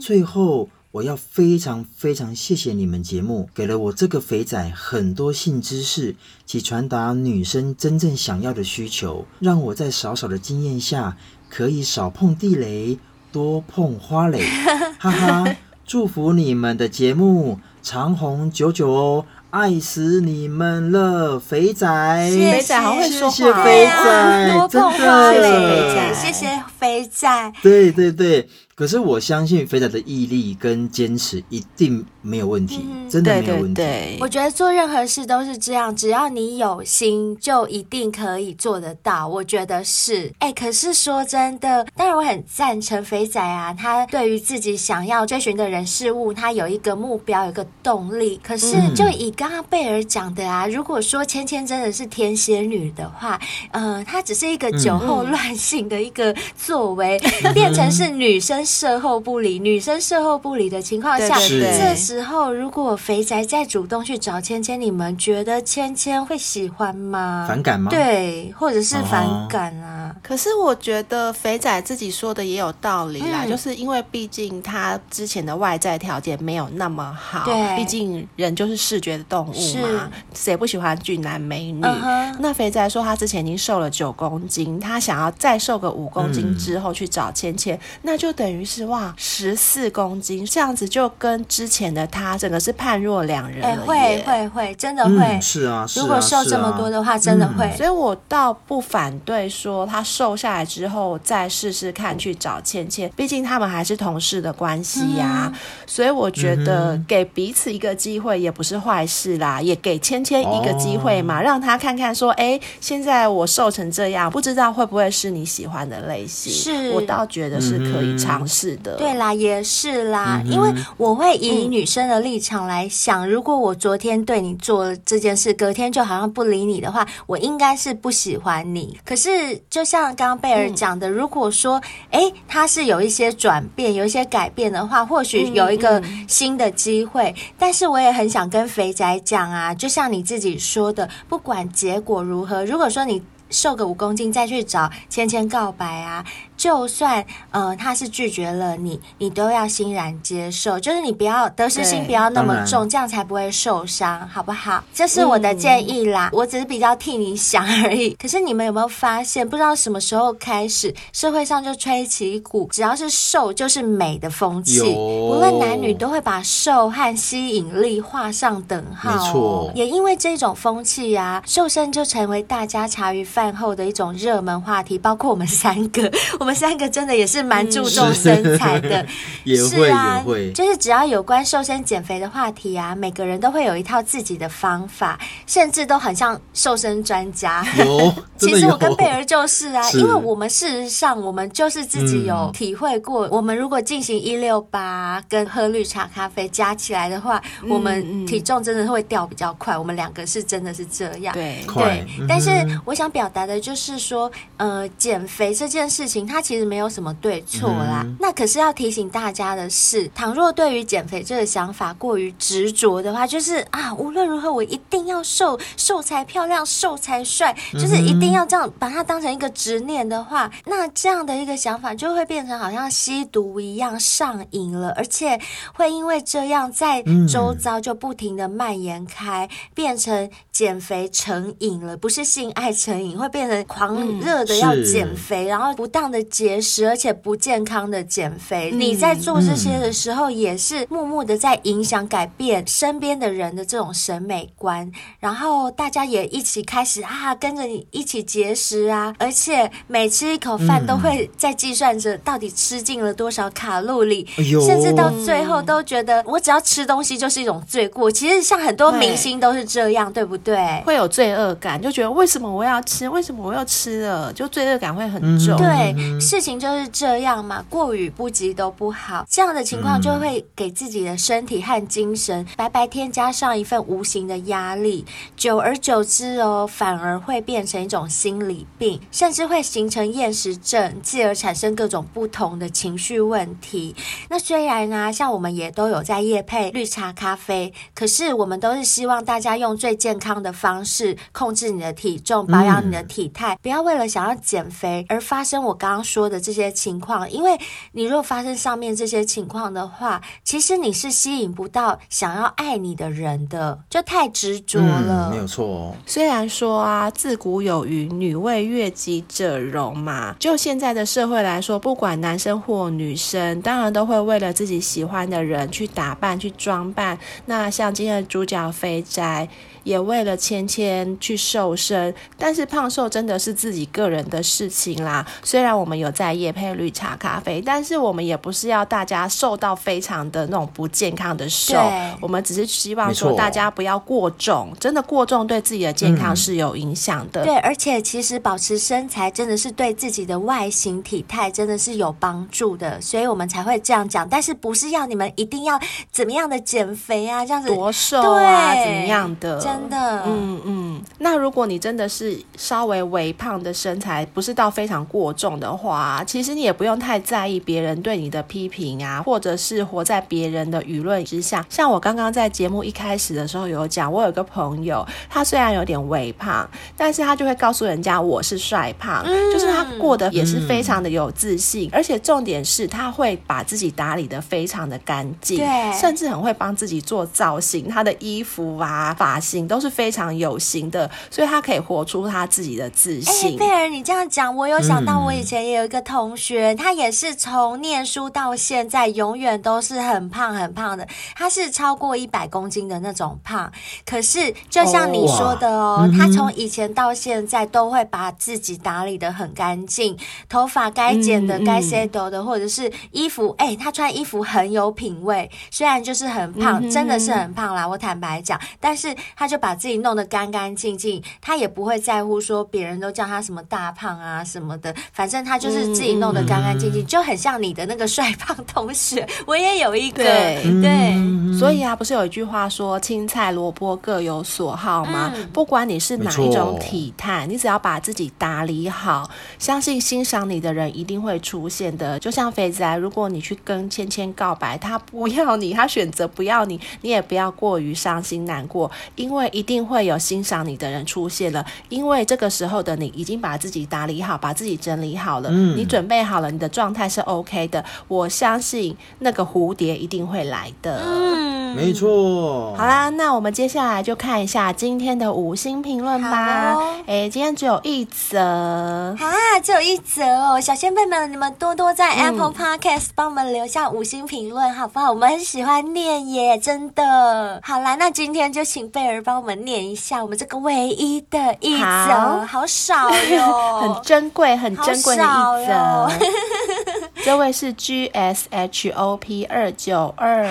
[0.00, 11.16] 最后，我要非常非常谢谢你们节目，给了我这个肥仔很多性知识及传达女生真正想要的需求，让我在少少的经验下
[11.50, 12.98] 可以少碰地雷，
[13.32, 14.40] 多碰花蕾。
[14.98, 17.58] 哈哈，祝福你们的节目。
[17.82, 21.86] 长红久久哦，爱死你们了，肥仔！
[22.30, 27.52] 肥仔好会说话，谢谢肥仔，多碰花蕾，谢谢肥仔。
[27.62, 28.48] 对对对。
[28.74, 33.74] 可是我相信肥仔的毅力跟坚持一定没有问题，嗯、真的没有问题。
[33.74, 39.28] 对对对，我觉得做任何事都是这样，只要你有心，就一定可以做得到。
[39.28, 40.32] 我觉得是。
[40.38, 48.40] 哎，可是说真的，当然我很赞成肥仔啊，他对于自己想要追寻的人事物，他有一个目标，有一个动力。
[48.42, 53.38] 可是就以刚刚贝尔讲的啊，如果说芊芊真的是天蝎女的话，
[53.72, 56.34] 呃，她只是一个酒后乱性的一个
[56.70, 58.64] 作为，嗯、变成是女生。
[58.64, 67.46] 事后不理，女生事后不理的情况下，这时候如果肥宅再主动去找芊芊，你们觉得芊芊会喜欢吗？
[67.48, 67.90] 反感吗？
[67.90, 70.14] 对，或者是反感啊？
[70.22, 81.82] 可是我觉得肥仔自己说的也有道理啦，嗯、就是因为毕竟他之前的外在条件没有那么好，对，毕竟人就是视觉的动物嘛，谁不喜欢俊男美女？
[81.82, 88.60] 嗯、那肥仔说他之前已经瘦了九公斤，他想要再瘦个五公斤之后去找芊芊，嗯，那就等于。
[88.70, 93.66] 是哇，十四公斤这样子就跟之前的他整个是判若两人了。
[93.66, 95.16] 哎，会会会，真的会。
[95.16, 97.76] 嗯、是啊，是啊，如果瘦这么多的话，真的会、嗯。
[97.76, 105.58] 所以我倒不反对说他瘦下来之后再试试看去找芊芊，毕竟他们还是同事的关系呀、啊嗯。
[105.84, 116.49] 所以我觉得给彼此一个机会也不是坏事啦，也给芊芊一个机会嘛、哦，让他看看说，哎，现在我瘦成这样，不知道会不会是你喜欢的类型。
[116.50, 118.50] 是，我倒觉得是可以尝试。
[118.60, 128.98] 是的，对啦，也是啦、嗯，因为我会以女生的立场来想、嗯，如果我昨天对你做这件事，隔天就好像不理你的话，我应该是不喜欢你。
[129.02, 137.30] 可是就像刚刚贝尔讲的、嗯，如果说，哎，他是有一些转变，有一些改变的话，或许有一个新的机会。
[137.30, 146.24] 嗯嗯、但是我也很想跟肥仔讲啊，就像你自己说的，不管结果如何，如果说你瘦个五公斤再去找芊芊告白啊。
[146.60, 154.84] 就算呃他是拒绝了你，你都要欣然接受，就是你不要得失心不要那么重，这样才不会受伤，好不好？
[154.92, 158.10] 这是我的建议啦，嗯、我只是比较替你想而已。
[158.20, 169.10] 可是你们有没有发现，不知道什么时候开始，社会上就吹起一股只要是瘦就是美的风气，无论男女都会把瘦和吸引力画上等号。
[169.10, 174.90] 没错，也因为这种风气啊，瘦身就成为大家茶余饭后的一种热门话题。
[174.98, 179.06] 包括我们三个， 我们三个真的也是蛮注重身材的。
[179.44, 187.66] 也会是啊，也会，就是只要有关瘦身减肥的话题啊，每个人都会有一套自己的方法，甚至都很像瘦身专家。
[187.78, 199.76] 有， 其实我跟贝儿就是啊，是因为我们事实上我们就是自己有体会过，嗯、我们如果进行一六八跟喝绿茶咖啡加起来的话，嗯、我们体重真的会掉比较快。
[199.76, 202.06] 我们两个是真的是这样，对对。
[202.28, 202.50] 但是
[202.84, 208.02] 我想表达的就是说，呃，减肥这件事情它其实没有什么对错啦。
[208.04, 225.38] 嗯、那可是要提醒大家的是，倘若对于减肥这个想法过于执着的话，就是啊，无论如何我一定要瘦，瘦才漂亮，瘦才帅，就是一定要这样把它当成一个执念的话，那这样的一个想法就会变成好像吸毒一样上瘾了，而且
[225.74, 238.70] 会因为这样在周遭就不停的蔓延开，变成减肥成瘾了，不是性爱成瘾，会变成狂热的要减肥，然后不当的节食，而且不健康的减肥。
[238.70, 258.10] 你在做这些的时候，也是默默的在影响、改变身边的人的这种审美观，然后大家也一起开始啊，跟着你一起节食啊，而且每吃一口饭都会在计算着到底吃进了多少卡路里，甚至到最后都觉得我只要吃东西就是一种罪过。
[258.10, 260.49] 其实像很多明星都是这样，对不对？
[260.84, 263.08] 会有罪恶感，就觉得为什么我要吃？
[263.08, 264.32] 为什么我要吃了？
[264.32, 265.56] 就罪恶感会很重。
[265.56, 269.26] 对，事情就是这样嘛，过与不及都不好。
[269.28, 275.04] 这样的情况就会给自己的身体和精神白白添加上一份无形的压力，
[275.36, 283.94] 久而久之哦，反而会变成一种心理病，甚至会形成厌食症，继而产生各种不同的情绪问题。
[284.28, 297.30] 那虽然呢，像我们也都有在夜配绿茶咖啡，可是我们都是希望大家用最健康的方式控制你的体重，保养你的体态，不要为了想要减肥而发生我刚刚说的这些情况。
[297.30, 297.58] 因为
[297.92, 305.28] 你如果发生上面这些情况的话，其实你是吸引不到想要爱你的人的，就太执着了。
[305.28, 305.94] 嗯，没有错哦。
[306.04, 317.18] 虽然说啊，自古有云“女为悦己者容”嘛，就现在的社会来说，不管男生或女生，当然都会为了自己喜欢的人去打扮、去装扮。
[317.46, 319.48] 那像今天的主角肥宅。
[319.84, 325.26] 也为了芊芊去瘦身，但是胖瘦真的是自己个人的事情啦。
[325.42, 331.74] 虽然我们有在夜配绿茶咖啡，但是我们也不是要大家瘦到非常的那种不健康的瘦。
[331.74, 337.42] 对我们只是希望说大家不要过重，真的过重对自己的健康是有影响的。
[337.42, 337.46] 嗯。
[337.46, 344.28] 对，而且其实保持身材真的是对自己的外形体态真的是有帮助的，所以我们才会这样讲。
[344.28, 345.78] 但是不是要你们一定要
[346.10, 347.44] 怎么样的减肥啊？
[347.44, 348.74] 这样子多瘦啊？
[348.74, 349.58] 怎么样的？
[349.70, 361.64] 真的，嗯嗯，那如果你真的是稍微微胖的身材，不是到非常过重的话，其实你也不用太在意别人对你的批评啊，或者是活在别人的舆论之下。
[361.68, 379.59] 像我刚刚在节目一开始的时候有讲，我有个朋友，他虽然有点微胖，但是他就会告诉人家我是帅胖，嗯、就是他过得也是非常的有自信，嗯、而且重点是他会把自己打理的非常的干净，对，甚至很会帮自己做造型，他的衣服啊、发型。
[379.66, 383.54] 都是非常有型的，所以他可以活出他自己的自信。
[383.54, 393.70] 哎，贝儿，你这样讲，我有想到，我以前也有一个同学，嗯、他也是从念书到现在，永远都是很胖很胖的，他是超过一百公斤的那种胖。
[394.04, 400.16] 可是，就像你说的哦，哦他从以前到现在都会把自己打理的很干净，
[400.48, 405.50] 头发该剪的、该 set 的，或者是衣服，哎，他穿衣服很有品味。
[405.70, 409.60] 虽然就是很胖，嗯、真的是很胖啦，我坦白讲，但是他就。
[409.60, 419.28] 把自己弄得干干净净，他也不会在乎说别人都叫他什么大胖啊什么的，反正他就是自己弄得干干净净，嗯、就很像你的那个帅胖同学。
[419.46, 425.30] 我也有一个，对，对所以啊，不是有一句话说“青菜萝卜各有所好”吗？
[425.36, 432.18] 嗯、不管你是哪一种体态，你只要把自己打理好，相信欣赏你的人一定会出现的。
[432.18, 439.39] 就像肥仔，如果你去跟芊芊告白，他不要你，他选择不要你，你也不要过于伤心难过，因为。
[439.48, 447.84] 一定定会有欣赏你的人出现了，因为这个时候的你已经把自己打理好，把自己整理好了，嗯、你准备好了，你的状态是 OK 的。
[448.08, 451.00] 我相信那个蝴蝶一定会来的。
[451.06, 452.74] 嗯，没错。
[452.76, 456.76] 好啦，那我们接下来就看一下今天的五星评论吧。
[457.06, 465.10] 哎、哦，今天只有一则啊，只有一则哦，小仙贝们，你们多多在 Apple Podcast 帮我们留下五星评论，好不好？
[465.10, 467.60] 我们很喜欢念耶，真的。
[467.62, 476.10] 好啦，那今天就请贝儿帮我们念一下我们这个唯一的一则，好，好少哟， 很珍贵，很珍贵的一则。
[477.22, 480.44] 这位是 G S H O P 二九二，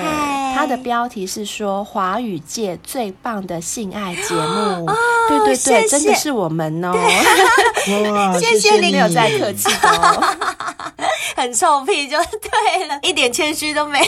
[0.56, 4.86] 他的标题是说华语界最棒的性爱节目。
[4.86, 4.96] 哦、
[5.28, 5.88] 对对对，谢谢。
[5.90, 6.94] 真的是我们哦。
[6.94, 10.24] 哇， 谢谢你，没有在客气哦。
[11.36, 14.06] 很臭屁就对了，一点谦虚都没有，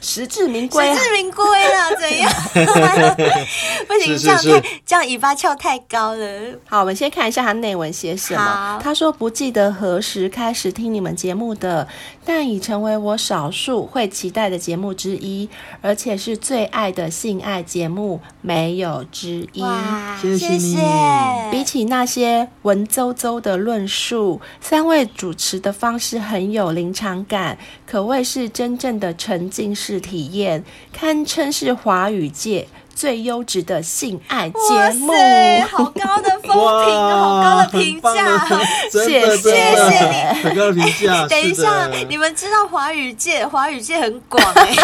[0.00, 2.32] 实至名归，实至名归了，怎样？
[3.86, 6.58] 不行，这样太这样尾巴翘太高了。
[6.68, 8.80] 好，我们先看一下他内文写什么。
[8.82, 11.86] 他说不记得何时开始听你们节目的，
[12.24, 15.48] 但已成为我少数会期待的节目之一，
[15.80, 19.62] 而且是最爱的性爱节目，没有之一。
[19.62, 20.76] 哇，谢谢你。
[21.50, 35.12] 比起那些文绉绉的论述，三位主持的方式很有临场感，可谓是真正的沉浸式体验，堪称是华语界最优质的性爱节目，
[35.70, 38.46] 好高的风评，好高的评价，
[38.90, 41.26] 谢谢谢谢你，很高的评价。
[41.28, 44.74] 等一下，你们知道华语界，华语界很广哎，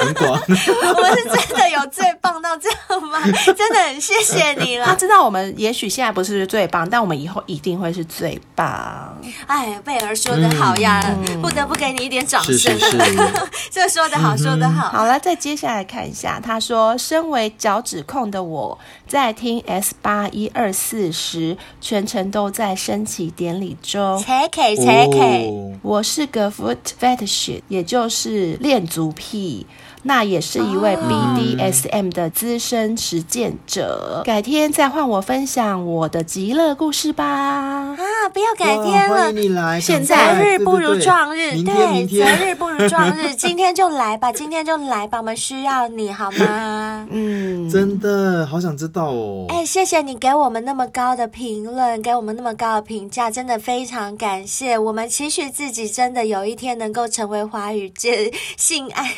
[0.00, 0.32] 很广。
[0.48, 3.20] 我们是真的有最棒到这样吗？
[3.44, 4.86] 真的很谢谢你了。
[4.86, 9.16] 他知道我们也许现在不是最棒，但我们以后一定会是最棒。
[9.46, 11.02] 哎，贝儿说的好呀，
[11.42, 12.52] 不得不给你一点掌声。
[12.58, 13.28] 是是是，
[13.70, 14.88] 这说的好，说的好。
[14.88, 24.22] 好了，再接下来看一下，他说，身为脚趾控的我在听 S 八一二四时，全程都在升旗典礼中。
[24.22, 25.78] Check it, check it。
[25.82, 29.66] 我是个 foot fetish，也就是恋足癖。
[30.02, 37.24] 那也是一位 BDSM 的资深实践者，改天再换我分享我的极乐故事吧。
[37.24, 37.96] 啊，
[38.32, 39.80] 不要改天了，欢迎你来。
[39.80, 47.06] 现在择日不如撞日，对，择日不如撞日， 今天就来吧，今天就来吧，我们需要你好吗？
[47.10, 49.46] 嗯，真的好想知道哦。
[49.48, 54.78] 哎，谢谢你给我们那么高的评论，给我们那么高的评价，真的非常感谢。
[54.78, 59.12] 我们期许自己真的有一天能够成为华语界性爱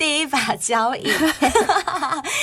[0.00, 1.06] 第一把交椅，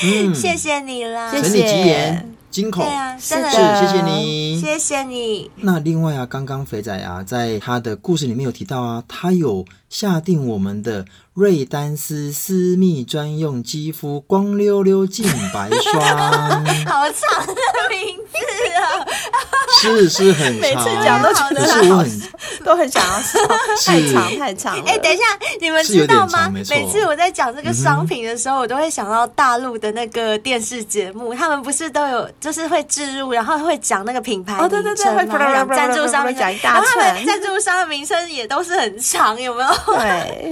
[0.04, 3.50] 嗯、谢谢你了，承你吉言，金口，对啊，真的。
[3.50, 5.50] 是谢谢你，谢谢你。
[5.56, 16.02] 那另外啊，刚刚肥仔啊，在他的故事里面有提到啊，他有下定我们的瑞丹斯私密专用肌肤光溜溜净白霜，
[16.86, 17.54] 好长的
[17.90, 18.38] 名字
[18.76, 19.06] 啊，
[19.80, 22.22] 是是很长，每次讲都觉得是我很
[22.66, 23.40] 都很想要说，
[23.86, 24.84] 太长太长了。
[24.88, 25.24] 哎，等一下，
[25.62, 26.52] 你们知道吗？
[26.70, 39.77] 每次我在讲这个商品的时候，我都会想到大陆的那个电视节目，他们不是都有就是会置入，然后会讲那个品牌哦，对对对，会讲赞助商，讲一大串，赞助商的名称也都是很长，有没有？
[39.86, 40.52] 对，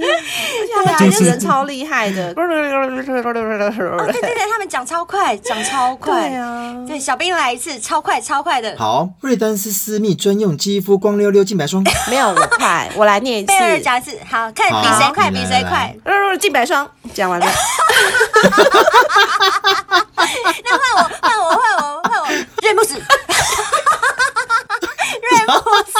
[0.76, 2.70] 而且主持人超厉害的，对对
[4.20, 6.74] 对，他们讲超快，讲超快啊！
[6.86, 8.74] 对，小兵来一次，超快超快的。
[8.78, 11.82] 好，瑞丹斯私密专用肌肤光溜溜净白霜。
[12.08, 13.48] 没有我快，我来念一次。
[13.48, 15.94] 贝尔讲一次，好，看比谁快，比谁快。
[16.38, 17.46] 净白霜讲完了。
[20.64, 22.26] 那换我，换我，换我，换我，
[22.62, 22.94] 瑞木斯。
[22.94, 23.00] 瑞
[25.46, 25.52] 木
[25.86, 25.92] 斯。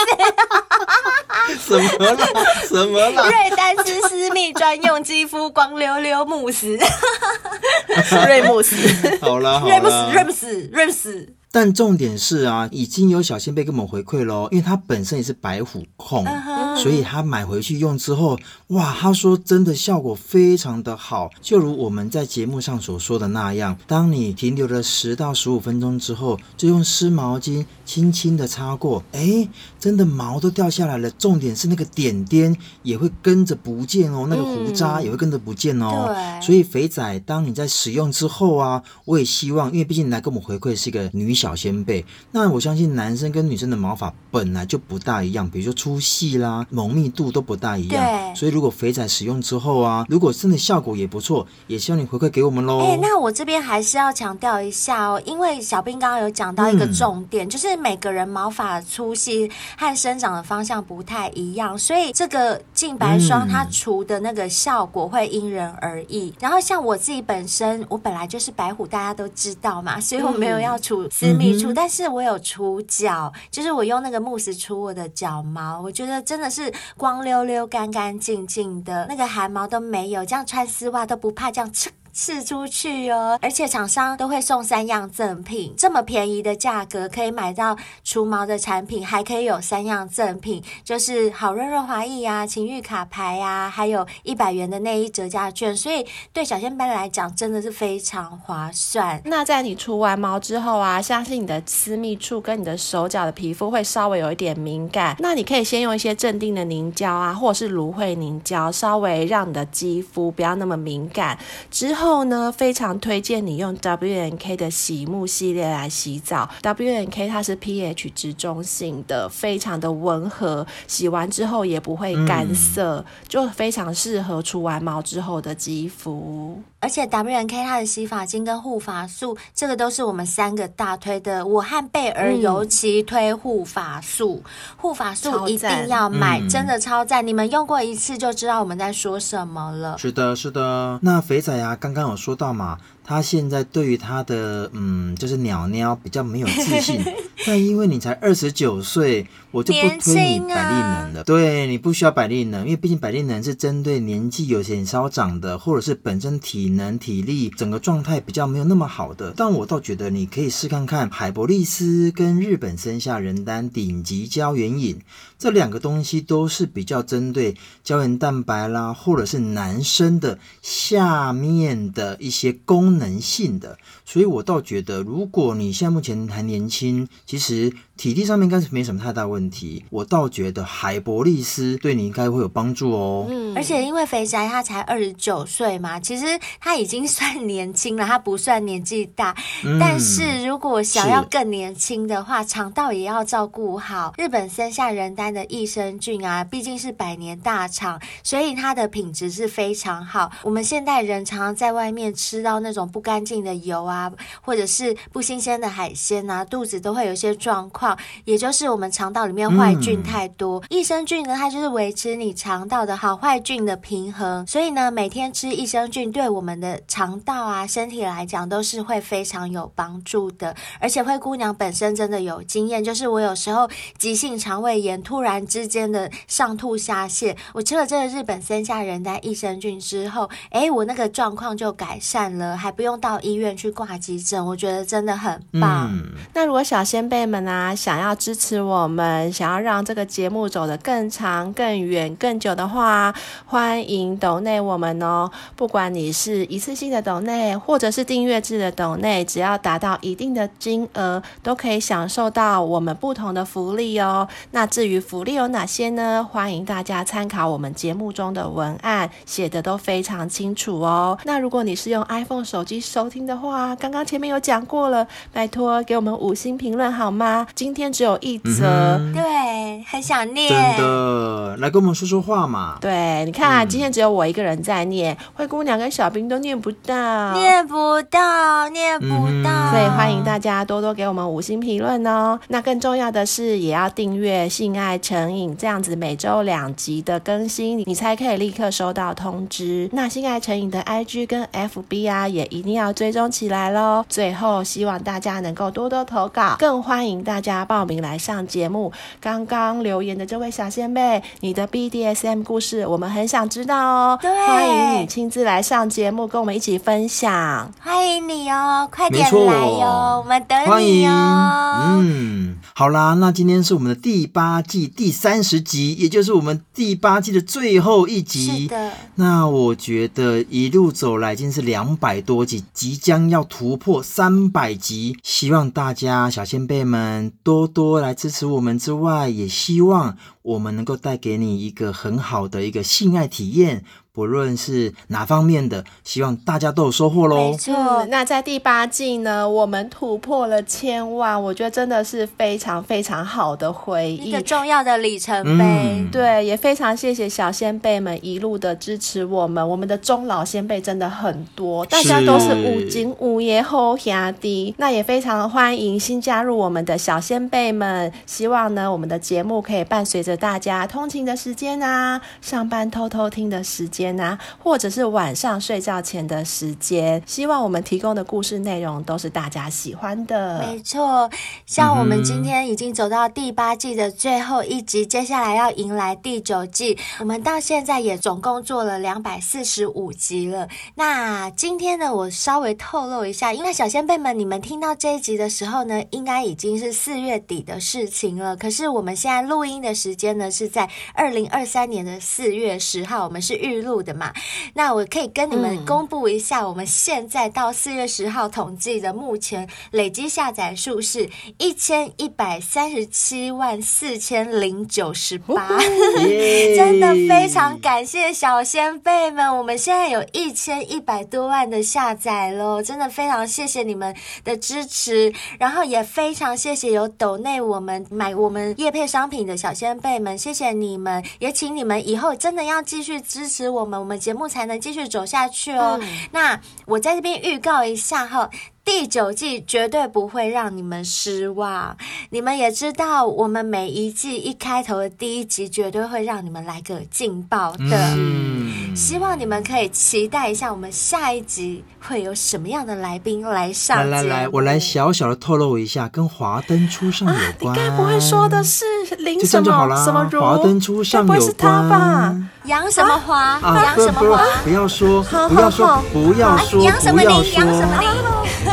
[1.54, 2.26] 什么啦？
[2.68, 3.28] 什么啦？
[3.28, 6.78] 瑞丹斯私密专用肌肤光溜溜慕斯。
[8.26, 8.76] 瑞慕斯。
[9.20, 9.70] 好啦，好啦。
[9.70, 11.35] 瑞慕斯，瑞慕斯，瑞慕斯。
[11.56, 16.76] 但重点是啊，已经有小仙贝跟我们回馈喽，因为他本身也是白虎控，uh huh.
[16.76, 29.48] 所以他买回去用之后，哇，他说真的效果非常的好，就如我们在节目上所说的那样，当你停留了十到十五分钟之后，就用湿毛巾轻轻的擦过，哎，
[29.80, 31.10] 真的毛都掉下来了。
[31.12, 36.12] 重点是那个点点也会跟着不见哦，那个胡渣也会跟着不见哦。
[36.14, 41.45] 对，所以肥仔，当你在使用之后啊，我也希望，因为毕竟来跟我们回馈是一个女小。
[41.46, 42.04] 小仙贝。
[42.32, 48.04] 那我相信男生跟女生的毛发本来就不大一样，比如说粗细啦、浓密度都不大一样。
[48.04, 48.34] 对。
[48.34, 52.80] 所以如果肥仔使用之后啊，如果真的效果也不错，也希望你回馈给我们喽。
[52.80, 66.30] 哎、欸，那我这边还是要强调一下哦，因为小兵刚刚有讲到一个重点，嗯、就是每个人毛发粗细和生长的方向不太一样，所以这个净白霜它除的那个效果会因人而异。
[66.30, 81.70] 嗯、然后像我自己本身，我本来就是白虎，大家都知道嘛，所以我没有要除私密处，但是我有除脚，就是我用那个慕斯除我的脚毛，我觉得真的是光溜溜、干干净净的，那个汗毛都没有，这样穿丝袜都不怕这样
[82.16, 82.46] 试。
[82.46, 99.20] 出去哦，而且厂商都会送三样赠品，这么便宜的价格可以买到除毛的产品，还可以有三样赠品，就是好润润滑液啊、情欲卡牌啊，还有一百元的内衣折价券，所以对小仙班来讲真的是非常划算。
[99.24, 111.36] 那在你除完毛之后啊，相信你的私密处跟你的手脚的皮肤会稍微有一点敏感，那你可以先用一些镇定的凝胶啊，或者是芦荟凝胶，稍微让你的肌肤不要那么敏感
[111.72, 112.05] 之后。
[112.06, 116.48] 后呢，非常推荐你用 WNK 的洗沐系列来洗澡。
[116.62, 126.62] WNK 它是 pH 值中性的，非常的温和，洗完之后也不会干涩，嗯、就非常适合除完毛之后的肌肤。
[126.78, 131.44] 而且 WNK 它的洗发精跟护发素，这个都是我们三个大推的。
[131.44, 134.44] 我和贝尔尤其推护发素，
[134.76, 137.26] 护发、嗯、素一定要买，嗯、真的超赞！
[137.26, 139.98] 你们用过一次就知道我们在说什么了。
[139.98, 141.00] 是的，是的。
[141.02, 142.78] 那肥仔啊，刚刚有说到嘛。
[143.08, 147.00] 他现在对于他的嗯，就是鸟鸟比较没有自信，
[147.46, 151.20] 但因为你才二十九岁，我就不推你百利能了。
[151.20, 159.32] 啊、对，你不需要百利能，因为毕竟百利能是针对年纪有些稍长的，或者是本身体能体力整个状态比较没有那么好的。
[159.36, 164.98] 但我倒觉得你可以试看看海博利斯跟日本生下仁丹顶级胶原饮
[165.38, 167.54] 这两个东西，都是比较针对
[167.84, 172.95] 胶原蛋白啦，或者是男生的下面的一些功能。
[172.98, 177.72] 能性的，所以我倒觉得，如果你现在目前还年轻，其实。
[177.96, 183.26] 体力上面应该是没什么太大问题，我倒觉得海博利斯对你应该会有帮助哦。
[183.30, 186.26] 嗯，而且因为肥宅他才二十九岁嘛， 其实
[186.60, 189.34] 他已经算年轻了，他不算年纪大。
[189.64, 194.12] 嗯、但是如果想要更年轻的话，肠道也要照顾好。
[194.18, 200.30] 日本森下仁丹的益生菌啊，毕竟是百年大厂，所以它的品质是非常好。
[200.42, 207.85] 我们现代人常常在外面吃到那种不干净的油啊，或者是不新鲜的海鲜啊，肚子都会有一些状况。
[208.24, 214.46] 也就是我们肠道里面坏菌太多，嗯、益生菌呢，它就是维持你肠道的好坏菌的平衡。
[214.46, 220.54] 所以呢，每天吃益生菌对我们的肠道啊、身体来讲都是会非常有帮助的。
[220.80, 223.68] 而且灰姑娘本身真的有经验，就是我有时候
[223.98, 235.90] 急性肠胃炎，突然之间的上吐下泻，我吃了这个日本三下人丹益生菌之后，哎，我那个状况就改善了，还不用到医院去挂急诊，我觉得真的很棒。
[235.92, 243.14] 嗯、那如果小先辈们啊，想要支持我们，想要让这个节目走得更长、更远、更久的话，
[243.44, 245.30] 欢迎抖内我们哦。
[245.54, 254.26] 不管你是一次性的抖内，或者是订阅制的抖内，只要达到一定的金额，都可以享受到我们不同的福利哦。
[254.52, 256.26] 那至于福利有哪些呢？
[256.32, 261.18] 欢迎大家参考我们节目中的文案，写的都非常清楚哦。
[261.24, 267.46] 那如果你是用 iPhone 手机收听的话，刚刚前面有讲过了，拜托给我们五星评论好吗？
[267.54, 270.50] 今天只有一则，嗯、对，很想念。
[270.76, 272.78] 真的，来跟我们说说话嘛。
[272.80, 279.06] 对，你看、啊，嗯、今天只有我一个人在念，灰姑娘跟小兵都念不到，念不到，念不
[279.42, 279.50] 到。
[279.50, 282.38] 嗯、所以欢迎大家多多给我们五星评论哦。
[282.48, 289.88] 那更重要的是，也要订阅《性爱成瘾》，这样子每周两集的更新，你才可以立刻收到通知。
[289.92, 294.04] 那《性爱成瘾》的 IG 跟 FB 啊，也一定要追踪起来喽。
[294.08, 298.92] 最后，希望大家能够多多投稿，更欢迎大家报名来上节目。
[299.20, 304.18] 刚刚留言的这位小仙贝，你的 BDSM 故事我们很想知道哦。
[304.20, 307.72] 对，欢迎你亲自来上节目，跟我们一起分享。
[307.80, 311.98] 欢迎你哦，快点来哟，哦，我们等你哦。
[312.00, 318.62] 嗯，好啦，那今天是我们的第八季第三十集，也就是我们第八季的最后一集。
[318.62, 318.92] 是的。
[319.16, 333.84] 那我觉得一路走来已经是两百多集，即将要突破三百集，希望大家小仙贝们多多来支持我们之外，也希望我们能够带给你一个很好的一个性爱体验。
[334.16, 337.36] 不论是哪方面的，希望大家都有收获喽。
[337.36, 345.64] 没错，那在第八季呢，我们突破了千万，我觉得真的是非常非常好的回忆，一个重要的里程碑。
[345.64, 354.74] 嗯、对，也非常谢谢小先辈们一路的支持我们，我们的中老先辈真的很多，大家都是五金五爷后兄弟。
[354.78, 367.22] 那也非常欢迎新加入我们的小先辈们，希望呢，我们的节目可以伴随着大家通勤的时间啊，上班偷偷听的时间啊，或者是晚上睡觉前的时间。
[367.24, 370.60] 希望我们提供的故事内容都是大家喜欢的。
[370.60, 371.30] 没错，
[371.64, 376.98] 像我们今天已经走到第八季的最后一集，接下来要迎来第九季。
[377.20, 380.68] 我们到现在也总共做了两百四十五集了。
[380.96, 388.56] 那今天呢，我稍微透露一下，因为小仙贝们，你们听到这一集的时候呢，应该已经是四月底的事情了。
[388.56, 394.32] 可是我们现在录音的时间呢，是在二零二三年的四月十号，我们是预录的嘛。
[394.74, 401.28] 那我可以跟你们公布一下，我们现在到四月十号统计的目前累积下载数是
[401.58, 405.78] 一千一百三十七万四千零九十八，
[406.76, 425.98] 真的非常感谢小先辈们，我们现在有一千一百多万的下载喽，真的非常谢谢你们的支持，然后也非常谢谢有抖内我们买我们叶配商品的小先辈们，谢谢你们，也请你们以后真的要继续支持我们，我们节目才能继续走下去哦。
[426.02, 428.50] 嗯、那我在这边预告一下哈。
[428.86, 431.96] 第九季绝对不会让你们失望，
[432.30, 438.14] 你们也知道，我们每一季一开头的第一集绝对会让你们来个劲爆的。
[438.16, 444.08] 嗯，希望你们可以期待一下，我们下一集会有什么样的来宾来上。
[444.08, 447.76] 来来来，我来小小的透露一下，跟华灯初上有关。
[447.76, 448.84] 啊、你该不会说的是
[449.18, 450.40] 林什么什么如？
[450.40, 452.48] 华灯初上有关。
[452.66, 453.58] 杨什么华？
[453.62, 454.44] 杨、啊、什么华？
[454.62, 457.52] 不要说，不要说，不要说，杨什么林？
[457.52, 458.08] 杨什么林？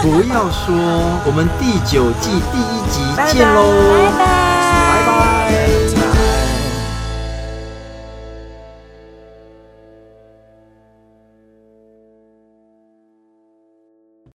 [0.04, 0.76] 不要说，
[1.26, 3.00] 我们第九季第一集
[3.32, 3.64] 见喽！
[4.20, 4.53] 拜拜。